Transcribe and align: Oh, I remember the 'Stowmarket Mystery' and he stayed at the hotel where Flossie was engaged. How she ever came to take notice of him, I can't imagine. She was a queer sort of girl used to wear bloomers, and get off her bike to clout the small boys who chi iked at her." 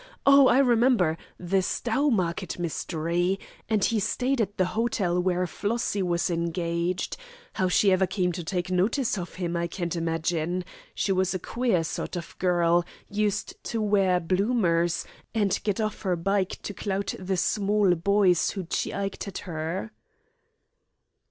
Oh, 0.25 0.47
I 0.47 0.57
remember 0.57 1.15
the 1.37 1.61
'Stowmarket 1.61 2.57
Mystery' 2.57 3.39
and 3.69 3.85
he 3.85 3.99
stayed 3.99 4.41
at 4.41 4.57
the 4.57 4.65
hotel 4.73 5.21
where 5.21 5.45
Flossie 5.45 6.01
was 6.01 6.31
engaged. 6.31 7.17
How 7.53 7.67
she 7.69 7.91
ever 7.91 8.07
came 8.07 8.31
to 8.31 8.43
take 8.43 8.71
notice 8.71 9.15
of 9.19 9.35
him, 9.35 9.55
I 9.55 9.67
can't 9.67 9.95
imagine. 9.95 10.65
She 10.95 11.11
was 11.11 11.35
a 11.35 11.37
queer 11.37 11.83
sort 11.83 12.15
of 12.15 12.35
girl 12.39 12.83
used 13.11 13.63
to 13.65 13.79
wear 13.79 14.19
bloomers, 14.19 15.05
and 15.35 15.59
get 15.63 15.79
off 15.79 16.01
her 16.01 16.15
bike 16.15 16.57
to 16.63 16.73
clout 16.73 17.13
the 17.19 17.37
small 17.37 17.93
boys 17.93 18.49
who 18.49 18.63
chi 18.65 18.89
iked 19.07 19.27
at 19.27 19.37
her." 19.45 19.91